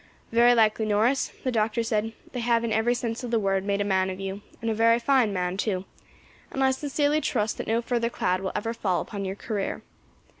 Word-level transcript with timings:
"Very 0.31 0.55
likely, 0.55 0.87
Norris," 0.87 1.31
the 1.43 1.51
doctor 1.51 1.83
said; 1.83 2.13
"they 2.31 2.39
have 2.39 2.63
in 2.63 2.73
every 2.73 2.95
sense 2.95 3.23
of 3.23 3.29
the 3.29 3.37
word 3.37 3.63
made 3.63 3.81
a 3.81 3.85
man 3.85 4.09
of 4.09 4.19
you, 4.19 4.41
and 4.59 4.67
a 4.71 4.73
very 4.73 4.97
fine 4.97 5.31
man 5.31 5.57
too, 5.57 5.85
and 6.49 6.63
I 6.63 6.71
sincerely 6.71 7.21
trust 7.21 7.59
that 7.59 7.67
no 7.67 7.83
further 7.83 8.09
cloud 8.09 8.39
will 8.41 8.51
ever 8.55 8.73
fall 8.73 8.99
upon 9.01 9.25
your 9.25 9.35
career. 9.35 9.83